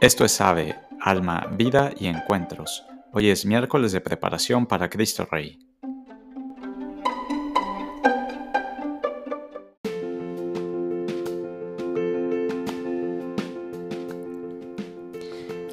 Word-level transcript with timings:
Esto 0.00 0.24
es 0.24 0.40
Ave, 0.40 0.76
Alma, 0.98 1.46
Vida 1.58 1.90
y 1.94 2.06
Encuentros. 2.06 2.86
Hoy 3.12 3.28
es 3.28 3.44
miércoles 3.44 3.92
de 3.92 4.00
preparación 4.00 4.64
para 4.64 4.88
Cristo 4.88 5.28
Rey. 5.30 5.58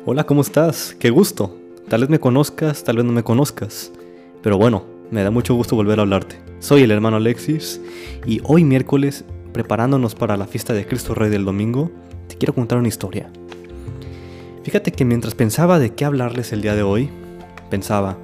Hola, 0.06 0.26
¿cómo 0.26 0.42
estás? 0.42 0.94
Qué 1.00 1.10
gusto. 1.10 1.56
Tal 1.88 2.02
vez 2.02 2.10
me 2.10 2.20
conozcas, 2.20 2.84
tal 2.84 2.98
vez 2.98 3.06
no 3.06 3.14
me 3.14 3.24
conozcas. 3.24 3.94
Pero 4.44 4.58
bueno, 4.58 4.84
me 5.10 5.24
da 5.24 5.32
mucho 5.32 5.56
gusto 5.56 5.78
volver 5.78 6.00
a 6.00 6.02
hablarte. 6.02 6.38
Soy 6.60 6.82
el 6.82 6.92
hermano 6.92 7.16
Alexis 7.16 7.80
y 8.26 8.42
hoy 8.44 8.66
miércoles, 8.66 9.24
preparándonos 9.54 10.16
para 10.16 10.36
la 10.36 10.48
fiesta 10.48 10.74
de 10.74 10.86
Cristo 10.86 11.16
Rey 11.16 11.30
del 11.30 11.46
domingo, 11.46 11.90
te 12.28 12.36
quiero 12.36 12.54
contar 12.54 12.78
una 12.78 12.90
historia. 12.90 13.32
Fíjate 14.68 14.92
que 14.92 15.06
mientras 15.06 15.34
pensaba 15.34 15.80
de 15.80 15.96
qué 15.96 16.04
hablarles 16.04 16.52
el 16.52 16.62
día 16.62 16.76
de 16.76 16.84
hoy, 16.84 17.10
pensaba, 17.70 18.18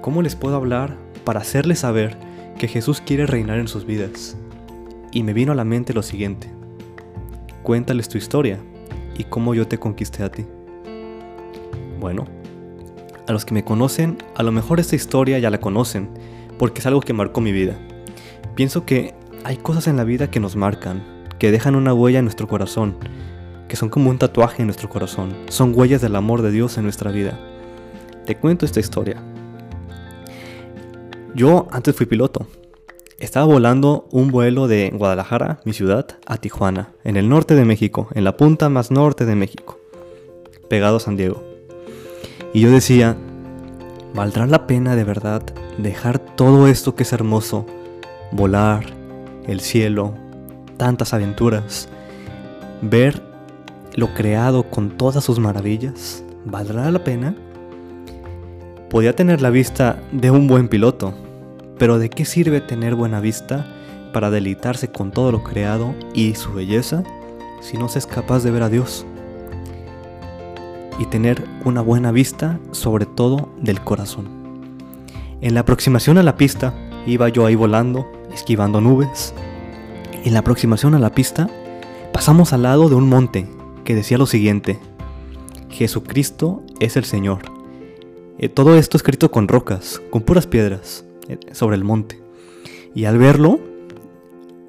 ¿cómo 0.00 0.22
les 0.22 0.34
puedo 0.34 0.56
hablar 0.56 0.96
para 1.22 1.40
hacerles 1.40 1.80
saber 1.80 2.16
que 2.58 2.66
Jesús 2.66 3.02
quiere 3.02 3.26
reinar 3.26 3.58
en 3.58 3.68
sus 3.68 3.84
vidas? 3.84 4.38
Y 5.12 5.22
me 5.22 5.34
vino 5.34 5.52
a 5.52 5.54
la 5.54 5.66
mente 5.66 5.92
lo 5.92 6.02
siguiente, 6.02 6.50
cuéntales 7.62 8.08
tu 8.08 8.16
historia 8.16 8.58
y 9.18 9.24
cómo 9.24 9.54
yo 9.54 9.68
te 9.68 9.76
conquisté 9.76 10.22
a 10.22 10.30
ti. 10.30 10.46
Bueno, 12.00 12.24
a 13.28 13.32
los 13.32 13.44
que 13.44 13.52
me 13.52 13.62
conocen, 13.62 14.16
a 14.36 14.42
lo 14.42 14.52
mejor 14.52 14.80
esta 14.80 14.96
historia 14.96 15.38
ya 15.40 15.50
la 15.50 15.60
conocen, 15.60 16.08
porque 16.58 16.80
es 16.80 16.86
algo 16.86 17.02
que 17.02 17.12
marcó 17.12 17.42
mi 17.42 17.52
vida. 17.52 17.76
Pienso 18.54 18.86
que 18.86 19.12
hay 19.44 19.58
cosas 19.58 19.88
en 19.88 19.98
la 19.98 20.04
vida 20.04 20.30
que 20.30 20.40
nos 20.40 20.56
marcan, 20.56 21.02
que 21.38 21.50
dejan 21.50 21.74
una 21.74 21.92
huella 21.92 22.20
en 22.20 22.24
nuestro 22.24 22.48
corazón, 22.48 22.96
que 23.70 23.76
son 23.76 23.88
como 23.88 24.10
un 24.10 24.18
tatuaje 24.18 24.62
en 24.62 24.66
nuestro 24.66 24.88
corazón, 24.88 25.32
son 25.48 25.72
huellas 25.76 26.00
del 26.00 26.16
amor 26.16 26.42
de 26.42 26.50
Dios 26.50 26.76
en 26.76 26.82
nuestra 26.82 27.12
vida. 27.12 27.38
Te 28.26 28.36
cuento 28.36 28.66
esta 28.66 28.80
historia. 28.80 29.22
Yo 31.36 31.68
antes 31.70 31.94
fui 31.94 32.06
piloto. 32.06 32.48
Estaba 33.20 33.46
volando 33.46 34.08
un 34.10 34.32
vuelo 34.32 34.66
de 34.66 34.90
Guadalajara, 34.92 35.60
mi 35.64 35.72
ciudad, 35.72 36.04
a 36.26 36.38
Tijuana, 36.38 36.88
en 37.04 37.16
el 37.16 37.28
norte 37.28 37.54
de 37.54 37.64
México, 37.64 38.08
en 38.14 38.24
la 38.24 38.36
punta 38.36 38.68
más 38.70 38.90
norte 38.90 39.24
de 39.24 39.36
México, 39.36 39.78
pegado 40.68 40.96
a 40.96 41.00
San 41.00 41.16
Diego. 41.16 41.44
Y 42.52 42.62
yo 42.62 42.72
decía, 42.72 43.16
¿valdrá 44.16 44.48
la 44.48 44.66
pena 44.66 44.96
de 44.96 45.04
verdad 45.04 45.44
dejar 45.78 46.18
todo 46.18 46.66
esto 46.66 46.96
que 46.96 47.04
es 47.04 47.12
hermoso? 47.12 47.66
Volar, 48.32 48.84
el 49.46 49.60
cielo, 49.60 50.14
tantas 50.76 51.14
aventuras, 51.14 51.88
ver 52.82 53.29
lo 53.96 54.14
creado 54.14 54.64
con 54.64 54.96
todas 54.96 55.24
sus 55.24 55.38
maravillas, 55.38 56.24
¿valdrá 56.44 56.90
la 56.90 57.02
pena? 57.02 57.34
Podía 58.88 59.14
tener 59.14 59.40
la 59.40 59.50
vista 59.50 60.00
de 60.12 60.30
un 60.30 60.46
buen 60.46 60.68
piloto, 60.68 61.14
pero 61.78 61.98
¿de 61.98 62.10
qué 62.10 62.24
sirve 62.24 62.60
tener 62.60 62.94
buena 62.94 63.20
vista 63.20 63.66
para 64.12 64.30
deleitarse 64.30 64.88
con 64.88 65.10
todo 65.10 65.32
lo 65.32 65.42
creado 65.42 65.94
y 66.14 66.34
su 66.34 66.52
belleza 66.52 67.02
si 67.60 67.76
no 67.78 67.88
se 67.88 68.00
es 68.00 68.06
capaz 68.06 68.42
de 68.42 68.50
ver 68.50 68.62
a 68.62 68.68
Dios? 68.68 69.06
Y 70.98 71.06
tener 71.06 71.44
una 71.64 71.80
buena 71.80 72.12
vista 72.12 72.58
sobre 72.72 73.06
todo 73.06 73.48
del 73.60 73.80
corazón. 73.80 74.28
En 75.40 75.54
la 75.54 75.60
aproximación 75.60 76.18
a 76.18 76.22
la 76.22 76.36
pista, 76.36 76.74
iba 77.06 77.28
yo 77.28 77.46
ahí 77.46 77.54
volando, 77.54 78.06
esquivando 78.34 78.80
nubes. 78.80 79.32
En 80.24 80.34
la 80.34 80.40
aproximación 80.40 80.94
a 80.94 80.98
la 80.98 81.12
pista, 81.12 81.48
pasamos 82.12 82.52
al 82.52 82.64
lado 82.64 82.90
de 82.90 82.96
un 82.96 83.08
monte 83.08 83.46
que 83.84 83.94
decía 83.94 84.18
lo 84.18 84.26
siguiente, 84.26 84.78
Jesucristo 85.70 86.62
es 86.80 86.96
el 86.96 87.04
Señor. 87.04 87.40
Eh, 88.38 88.48
todo 88.48 88.76
esto 88.76 88.96
escrito 88.96 89.30
con 89.30 89.48
rocas, 89.48 90.00
con 90.10 90.22
puras 90.22 90.46
piedras, 90.46 91.04
eh, 91.28 91.38
sobre 91.52 91.76
el 91.76 91.84
monte. 91.84 92.20
Y 92.94 93.04
al 93.04 93.18
verlo, 93.18 93.60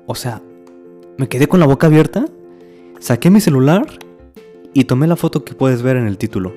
o 0.06 0.16
sea, 0.16 0.42
me 1.18 1.28
quedé 1.28 1.48
con 1.48 1.60
la 1.60 1.66
boca 1.66 1.88
abierta, 1.88 2.26
saqué 3.00 3.30
mi 3.30 3.42
celular 3.42 3.88
y 4.74 4.86
tomé 4.86 5.08
la 5.08 5.16
foto 5.16 5.44
que 5.44 5.54
puedes 5.54 5.82
ver 5.82 5.98
en 5.98 6.08
el 6.08 6.18
título. 6.18 6.54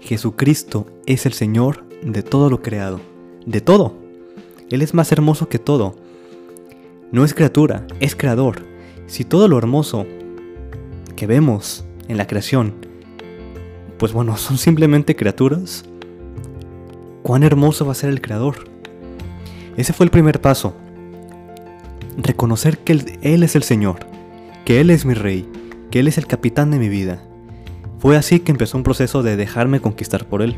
Jesucristo 0.00 0.86
es 1.06 1.26
el 1.26 1.32
Señor 1.32 1.84
de 2.02 2.22
todo 2.22 2.48
lo 2.48 2.62
creado, 2.62 3.00
de 3.44 3.60
todo. 3.60 3.94
Él 4.70 4.82
es 4.82 4.94
más 4.94 5.10
hermoso 5.12 5.48
que 5.48 5.58
todo. 5.58 5.94
No 7.12 7.24
es 7.24 7.34
criatura, 7.34 7.86
es 8.00 8.14
creador. 8.14 8.62
Si 9.06 9.24
todo 9.24 9.48
lo 9.48 9.58
hermoso 9.58 10.06
que 11.16 11.26
vemos 11.26 11.84
en 12.08 12.16
la 12.16 12.26
creación, 12.26 12.74
pues 13.98 14.12
bueno, 14.12 14.36
son 14.36 14.58
simplemente 14.58 15.16
criaturas, 15.16 15.84
cuán 17.22 17.42
hermoso 17.42 17.84
va 17.84 17.92
a 17.92 17.96
ser 17.96 18.10
el 18.10 18.20
creador. 18.20 18.68
Ese 19.76 19.92
fue 19.92 20.04
el 20.04 20.10
primer 20.10 20.40
paso. 20.40 20.74
Reconocer 22.16 22.78
que 22.78 22.92
él, 23.22 23.42
es 23.42 23.56
el 23.56 23.62
Señor, 23.62 24.06
que 24.64 24.80
Él 24.80 24.90
es 24.90 25.04
mi 25.04 25.12
Rey, 25.12 25.46
que 25.90 26.00
Él 26.00 26.08
es 26.08 26.16
el 26.16 26.26
capitán 26.26 26.70
de 26.70 26.78
mi 26.78 26.88
vida. 26.88 27.22
Fue 27.98 28.16
así 28.16 28.40
que 28.40 28.52
empezó 28.52 28.78
un 28.78 28.84
proceso 28.84 29.22
de 29.22 29.36
dejarme 29.36 29.80
conquistar 29.80 30.26
por 30.26 30.40
Él. 30.40 30.56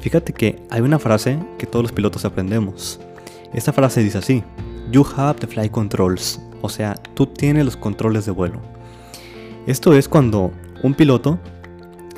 Fíjate 0.00 0.32
que 0.32 0.62
hay 0.70 0.82
una 0.82 0.98
frase 0.98 1.38
que 1.58 1.66
todos 1.66 1.82
los 1.82 1.92
pilotos 1.92 2.24
aprendemos. 2.24 3.00
Esta 3.52 3.72
frase 3.72 4.02
dice 4.02 4.18
así, 4.18 4.44
You 4.92 5.04
have 5.16 5.40
the 5.40 5.46
flight 5.46 5.72
controls, 5.72 6.40
o 6.60 6.68
sea, 6.68 6.94
tú 7.14 7.26
tienes 7.26 7.64
los 7.64 7.76
controles 7.76 8.24
de 8.24 8.32
vuelo. 8.32 8.71
Esto 9.66 9.94
es 9.94 10.08
cuando 10.08 10.50
un 10.82 10.94
piloto 10.94 11.38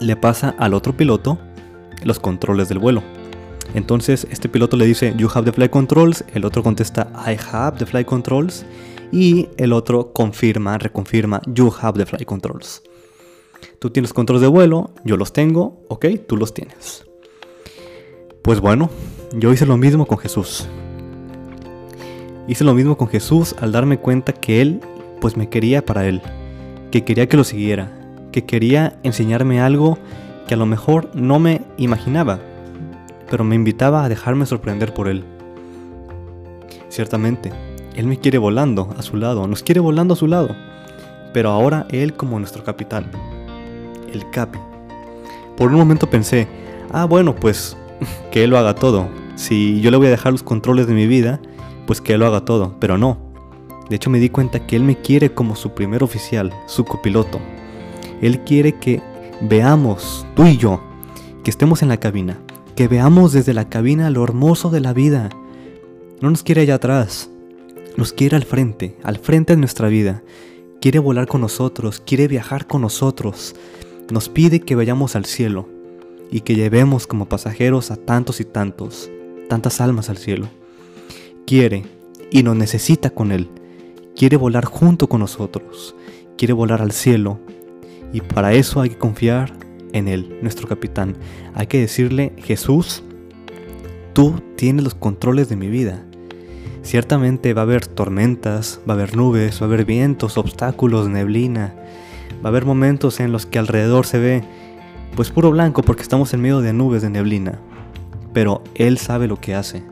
le 0.00 0.16
pasa 0.16 0.55
al 0.59 0.72
otro 0.72 0.97
piloto 0.97 1.38
los 2.03 2.19
controles 2.19 2.71
del 2.71 2.78
vuelo. 2.78 3.03
Entonces 3.75 4.27
este 4.31 4.49
piloto 4.49 4.78
le 4.78 4.87
dice, 4.87 5.12
You 5.19 5.28
have 5.34 5.44
the 5.44 5.53
flight 5.53 5.71
controls, 5.71 6.25
el 6.32 6.47
otro 6.47 6.62
contesta, 6.62 7.12
I 7.27 7.37
have 7.53 7.77
the 7.77 7.84
flight 7.84 8.06
controls, 8.06 8.65
y 9.12 9.49
el 9.59 9.75
otro 9.75 10.15
confirma, 10.15 10.78
reconfirma, 10.78 11.43
You 11.53 11.71
have 11.82 11.99
the 11.99 12.06
flight 12.06 12.25
controls. 12.25 12.82
Tú 13.78 13.91
tienes 13.91 14.15
controles 14.15 14.41
de 14.41 14.49
vuelo, 14.49 14.93
yo 15.05 15.19
los 15.19 15.34
tengo, 15.34 15.82
ok, 15.88 16.06
tú 16.26 16.38
los 16.38 16.55
tienes. 16.55 17.05
Pues 18.41 18.61
bueno, 18.61 18.88
yo 19.34 19.53
hice 19.53 19.66
lo 19.66 19.76
mismo 19.76 20.06
con 20.06 20.16
Jesús. 20.16 20.66
Hice 22.49 22.65
lo 22.65 22.72
mismo 22.72 22.97
con 22.97 23.09
Jesús 23.09 23.55
al 23.61 23.72
darme 23.72 23.99
cuenta 23.99 24.32
que 24.32 24.62
Él, 24.62 24.81
pues 25.21 25.37
me 25.37 25.50
quería 25.50 25.84
para 25.84 26.06
Él 26.06 26.22
que 26.94 27.03
quería 27.03 27.28
que 27.28 27.37
lo 27.37 27.43
siguiera, 27.43 27.91
que 28.31 28.44
quería 28.44 29.00
enseñarme 29.03 29.60
algo 29.60 29.99
que 30.47 30.55
a 30.55 30.56
lo 30.56 30.65
mejor 30.65 31.10
no 31.12 31.41
me 31.41 31.62
imaginaba, 31.77 32.38
pero 33.28 33.43
me 33.43 33.56
invitaba 33.56 34.05
a 34.05 34.09
dejarme 34.09 34.47
sorprender 34.47 34.94
por 34.94 35.09
él. 35.09 35.25
Ciertamente, 36.91 37.50
él 37.97 38.06
me 38.06 38.21
quiere 38.21 38.38
volando 38.38 38.94
a 38.97 39.03
su 39.03 39.16
lado, 39.16 39.49
nos 39.49 39.65
quiere 39.65 39.81
volando 39.81 40.15
a 40.15 40.16
su 40.16 40.28
lado, 40.28 40.55
pero 41.32 41.50
ahora 41.50 41.88
él 41.91 42.15
como 42.15 42.38
nuestro 42.38 42.62
capitán, 42.62 43.11
el 44.12 44.31
capi. 44.31 44.61
Por 45.56 45.72
un 45.72 45.78
momento 45.78 46.09
pensé, 46.09 46.47
ah 46.93 47.06
bueno, 47.06 47.34
pues 47.34 47.76
que 48.31 48.44
él 48.44 48.50
lo 48.50 48.59
haga 48.59 48.76
todo. 48.76 49.09
Si 49.34 49.81
yo 49.81 49.91
le 49.91 49.97
voy 49.97 50.06
a 50.06 50.11
dejar 50.11 50.31
los 50.31 50.44
controles 50.44 50.87
de 50.87 50.94
mi 50.94 51.09
vida, 51.09 51.41
pues 51.88 52.00
que 52.00 52.12
él 52.12 52.21
lo 52.21 52.26
haga 52.28 52.44
todo, 52.44 52.76
pero 52.78 52.99
no. 52.99 53.23
De 53.88 53.96
hecho 53.96 54.10
me 54.10 54.18
di 54.18 54.30
cuenta 54.30 54.66
que 54.66 54.76
Él 54.76 54.82
me 54.82 54.96
quiere 54.96 55.34
como 55.34 55.56
su 55.56 55.72
primer 55.72 56.02
oficial, 56.02 56.52
su 56.66 56.84
copiloto. 56.84 57.38
Él 58.22 58.40
quiere 58.40 58.78
que 58.78 59.02
veamos, 59.42 60.26
tú 60.34 60.46
y 60.46 60.56
yo, 60.56 60.80
que 61.42 61.50
estemos 61.50 61.82
en 61.82 61.88
la 61.88 61.98
cabina, 61.98 62.38
que 62.76 62.88
veamos 62.88 63.32
desde 63.32 63.52
la 63.52 63.68
cabina 63.68 64.08
lo 64.10 64.24
hermoso 64.24 64.70
de 64.70 64.80
la 64.80 64.94
vida. 64.94 65.28
No 66.20 66.30
nos 66.30 66.42
quiere 66.42 66.62
allá 66.62 66.76
atrás, 66.76 67.30
nos 67.96 68.12
quiere 68.12 68.36
al 68.36 68.44
frente, 68.44 68.96
al 69.02 69.18
frente 69.18 69.52
de 69.54 69.60
nuestra 69.60 69.88
vida. 69.88 70.22
Quiere 70.80 70.98
volar 70.98 71.26
con 71.26 71.42
nosotros, 71.42 72.02
quiere 72.04 72.26
viajar 72.26 72.66
con 72.66 72.80
nosotros. 72.80 73.54
Nos 74.10 74.28
pide 74.28 74.60
que 74.60 74.75
vayamos 74.75 75.16
al 75.16 75.26
cielo 75.26 75.69
y 76.30 76.40
que 76.40 76.54
llevemos 76.54 77.06
como 77.06 77.28
pasajeros 77.28 77.90
a 77.90 77.96
tantos 77.96 78.40
y 78.40 78.44
tantos, 78.44 79.10
tantas 79.48 79.80
almas 79.82 80.08
al 80.08 80.16
cielo. 80.16 80.48
Quiere 81.46 81.84
y 82.30 82.42
nos 82.42 82.56
necesita 82.56 83.10
con 83.10 83.30
Él 83.30 83.50
quiere 84.16 84.37
volar 84.37 84.64
junto 84.64 85.08
con 85.08 85.20
nosotros, 85.20 85.94
quiere 86.37 86.52
volar 86.52 86.82
al 86.82 86.93
cielo. 86.93 87.40
Y 88.12 88.20
para 88.20 88.52
eso 88.52 88.81
hay 88.81 88.90
que 88.90 88.99
confiar 88.99 89.52
en 89.93 90.08
Él, 90.08 90.38
nuestro 90.43 90.69
capitán. 90.69 91.16
Hay 91.55 91.66
que 91.66 91.81
decirle, 91.81 92.32
Jesús, 92.38 93.02
tú 94.12 94.40
tienes 94.56 94.84
los 94.84 94.94
controles 94.94 95.49
de 95.49 95.56
mi 95.56 95.69
vida. 95.69 96.05
Ciertamente 96.82 97.55
va 97.55 97.62
a 97.62 97.64
haber 97.64 97.87
tormentas, 97.87 98.81
va 98.88 98.93
a 98.93 98.96
haber 98.96 99.16
nubes, 99.16 99.61
va 99.61 99.66
a 99.66 99.69
haber 99.69 99.84
vientos, 99.84 100.37
obstáculos, 100.37 101.08
neblina. 101.08 101.75
Va 102.44 102.49
a 102.49 102.49
haber 102.49 102.66
momentos 102.66 103.20
en 103.20 103.32
los 103.32 103.46
que 103.46 103.58
alrededor 103.58 104.06
se 104.06 104.19
ve 104.19 104.44
pues 105.16 105.31
puro 105.31 105.50
blanco 105.50 105.82
porque 105.82 106.02
estamos 106.02 106.34
en 106.34 106.43
medio 106.43 106.61
de 106.61 106.72
nubes 106.72 107.02
de 107.02 107.11
neblina. 107.11 107.58
Pero 108.32 108.62
Él 108.75 108.99
sabe 108.99 109.28
lo 109.28 109.40
que 109.40 109.55
hace. 109.55 109.82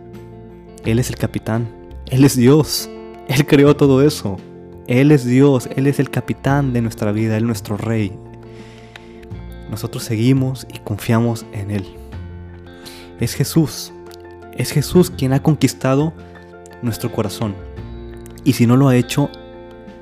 Él 0.84 0.98
es 0.98 1.08
el 1.08 1.16
capitán. 1.16 1.68
Él 2.10 2.24
es 2.24 2.36
Dios. 2.36 2.90
Él 3.36 3.46
creó 3.46 3.74
todo 3.74 4.02
eso. 4.02 4.36
Él 4.86 5.10
es 5.10 5.24
Dios, 5.24 5.68
Él 5.74 5.86
es 5.86 5.98
el 5.98 6.10
capitán 6.10 6.74
de 6.74 6.82
nuestra 6.82 7.12
vida, 7.12 7.36
Él 7.36 7.44
es 7.44 7.46
nuestro 7.46 7.76
rey. 7.78 8.12
nosotros 9.70 10.02
seguimos 10.02 10.66
y 10.72 10.80
confiamos 10.80 11.46
en 11.52 11.70
Él. 11.70 11.86
Es 13.20 13.32
Jesús, 13.32 13.90
es 14.54 14.70
Jesús 14.70 15.10
quien 15.10 15.32
ha 15.32 15.42
conquistado 15.42 16.12
nuestro 16.82 17.10
corazón. 17.10 17.54
Y 18.44 18.52
si 18.52 18.66
no 18.66 18.76
lo 18.76 18.88
ha 18.88 18.96
hecho, 18.96 19.30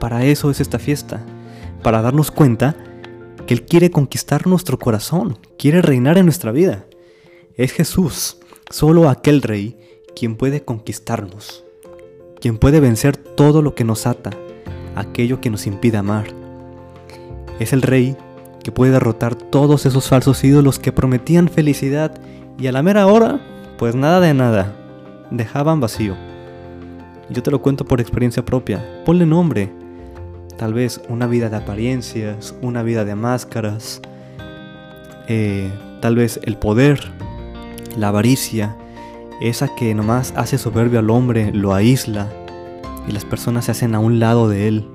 para 0.01 0.25
eso 0.25 0.51
es 0.51 0.61
esta 0.61 0.81
fiesta, 0.81 1.25
para 1.85 2.03
darnos 2.03 2.33
cuenta 2.33 2.75
que 3.47 3.55
Él 3.55 3.65
quiere 3.65 3.93
conquistar 3.93 4.49
nuestro 4.49 4.77
corazón, 4.79 5.39
quiere 5.57 5.83
reinar 5.83 6.19
en 6.19 6.25
nuestra 6.25 6.51
vida. 6.51 6.85
Es 7.55 7.71
Jesús, 7.71 8.39
solo 8.71 9.09
aquel 9.09 9.43
rey, 9.43 9.79
quien 10.17 10.35
puede 10.35 10.65
conquistarnos, 10.65 11.65
quien 12.41 12.59
puede 12.59 12.81
vencer 12.81 13.17
todo 13.17 13.63
lo 13.63 13.75
que 13.75 13.85
nos 13.85 14.07
ata, 14.07 14.31
aquello 14.97 15.41
que 15.41 15.51
nos 15.51 15.67
impide 15.67 15.99
amar. 15.99 16.27
Es 17.59 17.73
el 17.73 17.83
rey 17.83 18.17
que 18.63 18.73
puede 18.73 18.93
derrotar 18.93 19.35
todos 19.35 19.87
esos 19.87 20.09
falsos 20.09 20.43
ídolos 20.45 20.79
que 20.79 20.93
prometían 20.93 21.49
felicidad 21.49 22.21
y 22.59 22.67
a 22.67 22.73
la 22.73 22.83
mera 22.83 23.07
hora, 23.07 23.41
pues 23.79 23.95
nada 23.95 24.21
de 24.21 24.35
nada, 24.35 24.75
dejaban 25.31 25.81
vacío. 25.81 26.17
Yo 27.31 27.43
te 27.43 27.51
lo 27.51 27.63
cuento 27.63 27.85
por 27.85 28.01
experiencia 28.01 28.45
propia. 28.45 28.85
Ponle 29.05 29.25
nombre. 29.25 29.71
Tal 30.59 30.75
vez 30.75 31.01
una 31.09 31.27
vida 31.27 31.49
de 31.49 31.57
apariencias, 31.57 32.55
una 32.61 32.83
vida 32.83 33.05
de 33.05 33.15
máscaras, 33.15 34.03
eh, 35.29 35.71
tal 36.01 36.17
vez 36.17 36.41
el 36.43 36.57
poder, 36.57 37.01
la 37.97 38.09
avaricia, 38.09 38.77
esa 39.41 39.75
que 39.75 39.95
nomás 39.95 40.35
hace 40.37 40.59
soberbio 40.59 40.99
al 40.99 41.11
hombre, 41.11 41.51
lo 41.53 41.75
aísla 41.75 42.29
y 43.09 43.13
las 43.13 43.25
personas 43.25 43.65
se 43.65 43.71
hacen 43.71 43.95
a 43.95 43.99
un 43.99 44.21
lado 44.21 44.49
de 44.49 44.69
él. 44.69 44.89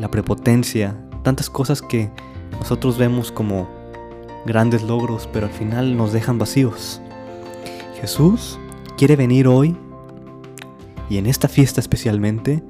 La 0.00 0.10
prepotencia, 0.10 0.96
tantas 1.22 1.48
cosas 1.48 1.80
que 1.80 2.10
nosotros 2.58 2.98
vemos 2.98 3.30
como 3.30 3.68
grandes 4.44 4.82
logros, 4.82 5.28
pero 5.32 5.46
al 5.46 5.52
final 5.52 5.96
nos 5.96 6.12
dejan 6.12 6.38
vacíos. 6.38 7.00
Jesús 8.00 8.58
quiere 8.98 9.14
venir 9.14 9.46
hoy 9.46 9.76
y 11.08 11.18
en 11.18 11.26
esta 11.26 11.48
fiesta 11.48 11.80
especialmente 11.80 12.62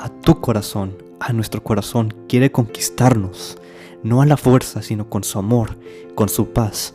a 0.00 0.08
tu 0.08 0.40
corazón, 0.40 0.96
a 1.20 1.32
nuestro 1.32 1.62
corazón, 1.62 2.12
quiere 2.28 2.50
conquistarnos, 2.50 3.58
no 4.02 4.22
a 4.22 4.26
la 4.26 4.36
fuerza, 4.36 4.82
sino 4.82 5.08
con 5.08 5.24
su 5.24 5.38
amor, 5.38 5.76
con 6.14 6.28
su 6.28 6.52
paz, 6.52 6.94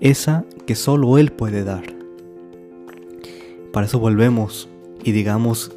esa 0.00 0.44
que 0.66 0.74
solo 0.74 1.18
Él 1.18 1.32
puede 1.32 1.64
dar. 1.64 2.01
Para 3.72 3.86
eso 3.86 3.98
volvemos 3.98 4.68
y 5.02 5.12
digamos, 5.12 5.72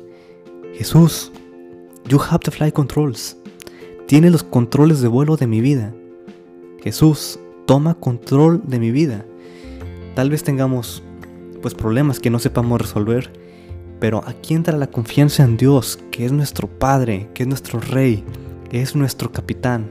Jesús, 0.74 1.32
you 2.08 2.20
have 2.20 2.40
the 2.44 2.52
flight 2.52 2.74
controls. 2.74 3.38
Tiene 4.08 4.30
los 4.30 4.44
controles 4.44 5.02
de 5.02 5.08
vuelo 5.08 5.38
de 5.38 5.48
mi 5.48 5.62
vida. 5.62 5.94
Jesús, 6.84 7.40
toma 7.66 7.96
control 7.96 8.62
de 8.66 8.80
mi 8.80 8.92
vida. 8.92 9.26
Tal 10.14 10.30
vez 10.30 10.44
tengamos 10.44 11.04
pues 11.62 11.74
problemas 11.74 12.20
que 12.20 12.30
no 12.30 12.38
sepamos 12.38 12.82
resolver, 12.82 13.32
pero 14.00 14.24
aquí 14.28 14.54
entra 14.54 14.78
la 14.78 14.88
confianza 14.88 15.44
en 15.44 15.58
Dios, 15.58 15.98
que 16.12 16.26
es 16.26 16.32
nuestro 16.32 16.68
Padre, 16.68 17.30
que 17.34 17.44
es 17.44 17.50
nuestro 17.50 17.80
Rey, 17.80 18.24
que 18.70 18.82
es 18.82 18.96
nuestro 18.96 19.32
capitán. 19.32 19.90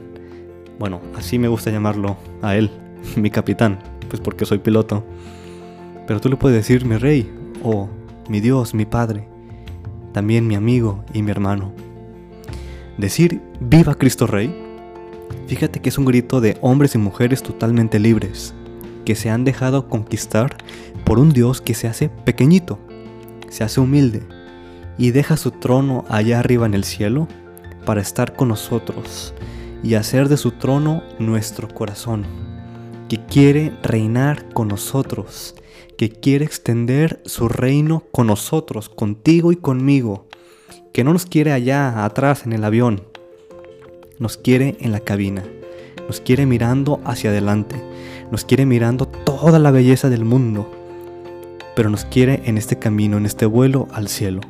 Bueno, 0.79 1.01
así 1.15 1.39
me 1.39 1.47
gusta 1.47 1.71
llamarlo 1.71 2.17
a 2.41 2.55
él, 2.55 2.69
mi 3.15 3.31
capitán, 3.31 3.79
pues 4.09 4.21
porque 4.21 4.45
soy 4.45 4.59
piloto. 4.59 5.03
Pero 6.07 6.21
tú 6.21 6.29
le 6.29 6.37
puedes 6.37 6.55
decir 6.55 6.85
mi 6.85 6.97
Rey, 6.97 7.29
o 7.65 7.89
mi 8.29 8.39
Dios, 8.39 8.73
mi 8.73 8.85
Padre, 8.85 9.27
también 10.13 10.47
mi 10.47 10.55
amigo 10.55 11.03
y 11.13 11.21
mi 11.21 11.31
hermano. 11.31 11.73
Decir 12.97 13.41
viva 13.59 13.95
Cristo 13.95 14.25
Rey 14.25 14.65
Fíjate 15.47 15.79
que 15.79 15.89
es 15.89 15.97
un 15.97 16.05
grito 16.05 16.41
de 16.41 16.57
hombres 16.61 16.95
y 16.95 16.97
mujeres 16.97 17.43
totalmente 17.43 17.99
libres, 17.99 18.55
que 19.05 19.15
se 19.15 19.29
han 19.29 19.43
dejado 19.43 19.87
conquistar 19.89 20.57
por 21.03 21.19
un 21.19 21.31
Dios 21.31 21.61
que 21.61 21.75
se 21.75 21.87
hace 21.87 22.09
pequeñito, 22.09 22.79
se 23.49 23.63
hace 23.63 23.79
humilde 23.79 24.23
y 24.97 25.11
deja 25.11 25.37
su 25.37 25.51
trono 25.51 26.03
allá 26.09 26.39
arriba 26.39 26.65
en 26.65 26.73
el 26.73 26.83
cielo 26.83 27.27
para 27.85 28.01
estar 28.01 28.35
con 28.35 28.47
nosotros 28.47 29.35
y 29.83 29.93
hacer 29.93 30.29
de 30.29 30.37
su 30.37 30.51
trono 30.51 31.03
nuestro 31.19 31.67
corazón, 31.67 32.25
que 33.09 33.23
quiere 33.25 33.71
reinar 33.83 34.49
con 34.53 34.67
nosotros, 34.67 35.55
que 35.97 36.09
quiere 36.09 36.45
extender 36.45 37.21
su 37.25 37.47
reino 37.47 38.03
con 38.11 38.27
nosotros, 38.27 38.89
contigo 38.89 39.51
y 39.51 39.55
conmigo, 39.55 40.27
que 40.91 41.03
no 41.03 41.13
nos 41.13 41.25
quiere 41.25 41.51
allá 41.51 42.03
atrás 42.03 42.45
en 42.45 42.53
el 42.53 42.63
avión, 42.63 43.03
nos 44.17 44.37
quiere 44.37 44.77
en 44.79 44.91
la 44.91 44.99
cabina, 44.99 45.43
nos 46.07 46.19
quiere 46.19 46.45
mirando 46.45 46.99
hacia 47.05 47.29
adelante, 47.29 47.75
nos 48.31 48.45
quiere 48.45 48.65
mirando 48.65 49.07
toda 49.07 49.59
la 49.59 49.71
belleza 49.71 50.09
del 50.09 50.25
mundo, 50.25 50.71
pero 51.75 51.89
nos 51.89 52.05
quiere 52.05 52.41
en 52.45 52.57
este 52.57 52.79
camino, 52.79 53.17
en 53.17 53.25
este 53.25 53.45
vuelo 53.45 53.87
al 53.91 54.07
cielo. 54.07 54.41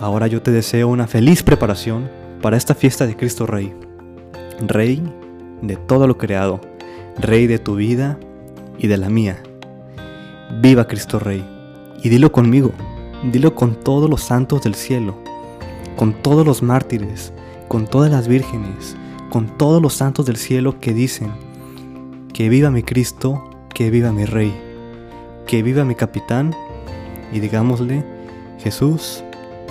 Ahora 0.00 0.26
yo 0.26 0.42
te 0.42 0.50
deseo 0.50 0.88
una 0.88 1.06
feliz 1.06 1.42
preparación 1.42 2.10
para 2.40 2.56
esta 2.56 2.74
fiesta 2.74 3.06
de 3.06 3.16
Cristo 3.16 3.46
Rey, 3.46 3.74
Rey 4.66 5.02
de 5.60 5.76
todo 5.76 6.06
lo 6.06 6.18
creado, 6.18 6.60
Rey 7.20 7.48
de 7.48 7.58
tu 7.58 7.74
vida 7.74 8.16
y 8.78 8.86
de 8.86 8.96
la 8.96 9.08
mía. 9.08 9.42
Viva 10.60 10.86
Cristo 10.86 11.18
Rey. 11.18 11.44
Y 12.04 12.10
dilo 12.10 12.30
conmigo, 12.30 12.70
dilo 13.32 13.56
con 13.56 13.74
todos 13.74 14.08
los 14.08 14.22
santos 14.22 14.62
del 14.62 14.76
cielo, 14.76 15.16
con 15.96 16.12
todos 16.22 16.46
los 16.46 16.62
mártires, 16.62 17.32
con 17.66 17.88
todas 17.88 18.12
las 18.12 18.28
vírgenes, 18.28 18.96
con 19.30 19.58
todos 19.58 19.82
los 19.82 19.94
santos 19.94 20.26
del 20.26 20.36
cielo 20.36 20.78
que 20.78 20.94
dicen, 20.94 21.32
que 22.32 22.48
viva 22.48 22.70
mi 22.70 22.84
Cristo, 22.84 23.50
que 23.74 23.90
viva 23.90 24.12
mi 24.12 24.24
Rey, 24.24 24.54
que 25.48 25.64
viva 25.64 25.84
mi 25.84 25.96
capitán, 25.96 26.54
y 27.32 27.40
digámosle, 27.40 28.04
Jesús, 28.60 29.24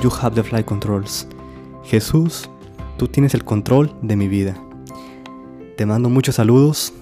you 0.03 0.11
have 0.21 0.35
the 0.35 0.43
flight 0.43 0.65
controls. 0.65 1.25
Jesús, 1.85 2.49
tú 2.97 3.07
tienes 3.07 3.33
el 3.33 3.45
control 3.45 3.95
de 4.01 4.17
mi 4.17 4.27
vida. 4.27 4.53
Te 5.77 5.85
mando 5.85 6.09
muchos 6.09 6.35
saludos. 6.35 6.93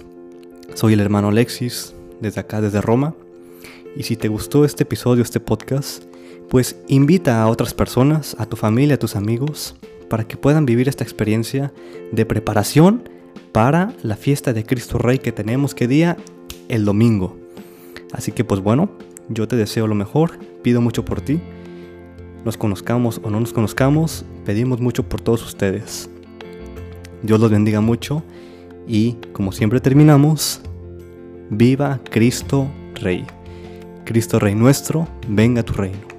Soy 0.75 0.92
el 0.92 1.00
hermano 1.00 1.30
Alexis, 1.30 1.94
desde 2.19 2.42
acá, 2.42 2.60
desde 2.60 2.81
Roma. 2.81 3.16
Y 3.95 4.04
si 4.04 4.18
te 4.18 4.27
gustó 4.27 4.66
este 4.66 4.83
episodio, 4.83 5.24
este 5.24 5.39
podcast, 5.39 6.04
pues 6.50 6.75
invita 6.89 7.42
a 7.42 7.48
otras 7.48 7.74
personas, 7.74 8.36
a 8.39 8.45
tu 8.45 8.57
familia, 8.57 8.95
a 8.95 9.00
tus 9.00 9.16
amigos, 9.16 9.77
para 10.10 10.27
que 10.27 10.36
puedan 10.36 10.66
vivir 10.66 10.90
esta 10.90 11.06
experiencia 11.06 11.71
de 12.11 12.26
preparación 12.26 13.07
para 13.54 13.94
la 14.04 14.18
fiesta 14.18 14.52
de 14.52 14.66
Cristo 14.66 14.97
Rey 14.97 15.19
que 15.19 15.31
tenemos 15.31 15.73
que 15.73 15.88
día 15.88 16.18
el 16.68 16.83
domingo. 16.83 17.38
Así 18.11 18.33
que 18.33 18.44
pues 18.44 18.59
bueno, 18.59 18.90
yo 19.30 19.47
te 19.47 19.56
deseo 19.56 19.88
lo 19.88 19.95
mejor, 19.95 20.38
pido 20.61 20.81
mucho 20.81 21.06
por 21.06 21.21
ti. 21.21 21.40
Nos 22.44 22.57
conozcamos 22.57 23.21
o 23.23 23.30
no 23.30 23.40
nos 23.40 23.54
conozcamos, 23.54 24.26
pedimos 24.44 24.81
mucho 24.81 25.04
por 25.04 25.21
todos 25.21 25.42
ustedes. 25.45 26.09
Dios 27.23 27.40
los 27.40 27.50
bendiga 27.50 27.80
mucho 27.80 28.23
y 28.87 29.18
como 29.33 29.51
siempre 29.51 29.80
terminamos, 29.80 30.61
viva 31.49 31.99
Cristo 32.09 32.68
Rey. 32.95 33.25
Cristo 34.06 34.39
Rey 34.39 34.56
nuestro, 34.56 35.07
venga 35.27 35.63
tu 35.63 35.73
reino. 35.73 36.15